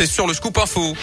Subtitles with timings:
[0.00, 0.94] c'est sur le scoop info.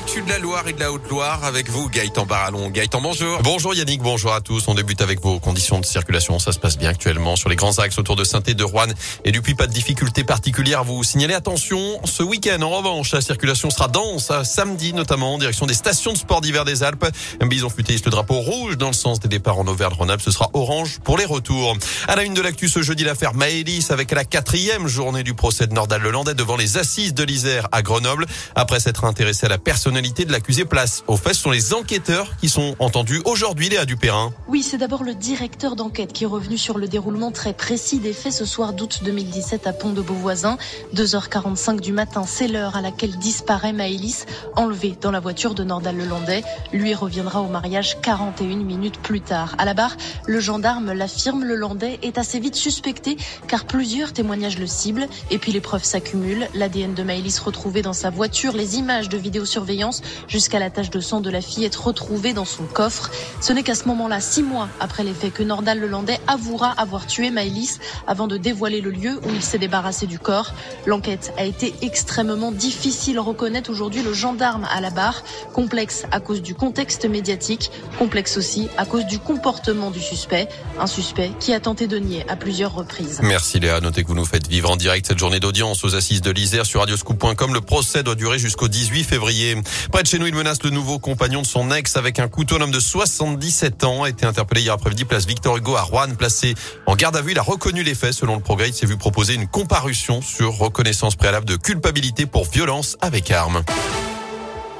[0.00, 2.70] L'actu de la Loire et de la Haute-Loire avec vous, Gaëtan Barallon.
[2.70, 3.38] Gaëtan, bonjour.
[3.42, 4.66] Bonjour Yannick, bonjour à tous.
[4.66, 6.38] On débute avec vos conditions de circulation.
[6.38, 8.86] Ça se passe bien actuellement sur les grands axes autour de saint de Rouen.
[9.26, 10.84] Et depuis, pas de difficultés particulières.
[10.84, 12.00] Vous signalez attention.
[12.06, 14.32] Ce week-end, en revanche, la circulation sera dense.
[14.42, 17.04] Samedi, notamment, en direction des stations de sport d'hiver des Alpes.
[17.42, 20.22] Un bison futéiste le drapeau rouge dans le sens des départs en Auvergne-Rhône-Alpes.
[20.22, 21.76] Ce sera orange pour les retours.
[22.08, 25.66] À la une de l'actu ce jeudi, l'affaire Maëlys avec la quatrième journée du procès
[25.66, 28.24] de Nordal-Lelandais devant les assises de l'Isère à Grenoble.
[28.54, 29.58] Après s'être intéressé à la
[29.90, 31.02] de l'accusé place.
[31.08, 34.32] Au fait, ce sont les enquêteurs qui sont entendus aujourd'hui, Léa Dupérin.
[34.46, 38.12] Oui, c'est d'abord le directeur d'enquête qui est revenu sur le déroulement très précis des
[38.12, 40.58] faits ce soir d'août 2017 à Pont de Beauvoisin.
[40.94, 46.44] 2h45 du matin, c'est l'heure à laquelle disparaît Maëlys, enlevée dans la voiture de Nordal-Lelandais.
[46.72, 49.56] Lui reviendra au mariage 41 minutes plus tard.
[49.58, 49.96] À la barre,
[50.26, 53.16] le gendarme l'affirme, le Landais est assez vite suspecté
[53.48, 56.46] car plusieurs témoignages le ciblent et puis les preuves s'accumulent.
[56.54, 59.79] L'ADN de Maëlys retrouvé dans sa voiture, les images de vidéosurveillance
[60.28, 63.10] jusqu'à la tache de sang de la fille être retrouvée dans son coffre.
[63.40, 67.06] Ce n'est qu'à ce moment-là, six mois après les faits, que Nordal Lelandais avouera avoir
[67.06, 70.52] tué Maëlys avant de dévoiler le lieu où il s'est débarrassé du corps.
[70.86, 75.22] L'enquête a été extrêmement difficile, reconnaît aujourd'hui le gendarme à la barre.
[75.52, 80.48] Complexe à cause du contexte médiatique, complexe aussi à cause du comportement du suspect.
[80.78, 83.20] Un suspect qui a tenté de nier à plusieurs reprises.
[83.22, 83.80] Merci Léa.
[83.80, 86.66] Notez que vous nous faites vivre en direct cette journée d'audience aux assises de l'Isère
[86.66, 87.54] sur radioscoop.com.
[87.54, 89.56] Le procès doit durer jusqu'au 18 février.
[89.92, 92.58] Près de chez nous, il menace le nouveau compagnon de son ex avec un couteau.
[92.58, 96.54] L'homme de 77 ans a été interpellé hier après-midi place Victor Hugo à Rouen, placé
[96.86, 97.32] en garde à vue.
[97.32, 98.12] Il a reconnu les faits.
[98.12, 102.44] Selon le progrès, il s'est vu proposer une comparution sur reconnaissance préalable de culpabilité pour
[102.44, 103.62] violence avec arme.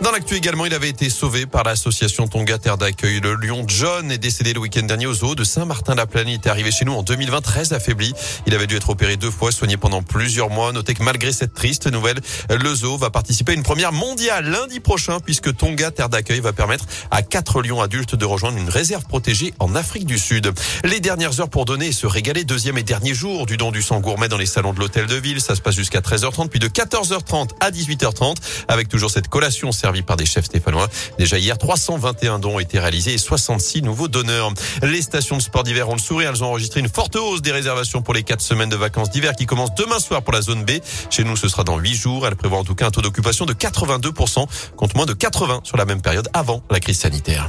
[0.02, 3.20] Dans l'actu également, il avait été sauvé par l'association Tonga Terre d'accueil.
[3.20, 6.28] Le lion John est décédé le week-end dernier au zoo de Saint-Martin-la-Plaine.
[6.28, 8.14] Il était arrivé chez nous en 2020 très affaibli.
[8.46, 10.72] Il avait dû être opéré deux fois, soigné pendant plusieurs mois.
[10.72, 14.80] Notez que malgré cette triste nouvelle, le zoo va participer à une première mondiale lundi
[14.80, 19.04] prochain puisque Tonga Terre d'accueil va permettre à quatre lions adultes de rejoindre une réserve
[19.04, 20.50] protégée en Afrique du Sud.
[20.82, 22.44] Les dernières heures pour donner et se régaler.
[22.44, 25.16] Deuxième et dernier jour du don du sang gourmet dans les salons de l'hôtel de
[25.16, 25.42] ville.
[25.42, 29.72] Ça se passe jusqu'à 13h30 puis de 14h30 à 18h30 avec toujours cette collation
[30.02, 30.88] par des chefs stéphanois.
[31.18, 34.52] Déjà hier, 321 dons ont été réalisés et 66 nouveaux donneurs.
[34.82, 36.30] Les stations de sport d'hiver ont le sourire.
[36.30, 39.34] Elles ont enregistré une forte hausse des réservations pour les quatre semaines de vacances d'hiver
[39.34, 40.72] qui commencent demain soir pour la zone B.
[41.10, 42.26] Chez nous, ce sera dans 8 jours.
[42.26, 44.46] Elles prévoient en tout cas un taux d'occupation de 82%
[44.76, 47.48] contre moins de 80 sur la même période avant la crise sanitaire.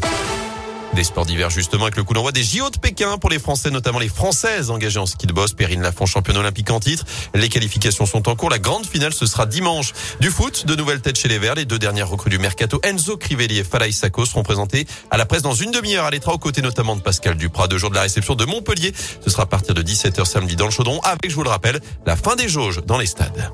[0.93, 3.69] Des sports d'hiver justement avec le coup d'envoi des JO de Pékin pour les Français,
[3.69, 5.53] notamment les Françaises engagées en ski de boss.
[5.53, 7.05] Perrine Lafont, championne olympique en titre.
[7.33, 8.49] Les qualifications sont en cours.
[8.49, 9.93] La grande finale, ce sera dimanche.
[10.19, 11.55] Du foot, de nouvelles têtes chez les Verts.
[11.55, 15.25] Les deux dernières recrues du Mercato, Enzo Crivelli et Falaï Sako, seront présentées à la
[15.25, 17.69] presse dans une demi-heure à l'étra aux côtés notamment de Pascal Duprat.
[17.69, 18.93] Deux jours de la réception de Montpellier.
[19.23, 21.79] Ce sera à partir de 17h samedi dans le Chaudron avec, je vous le rappelle,
[22.05, 23.49] la fin des jauges dans les stades.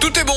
[0.00, 0.34] Tout est bon.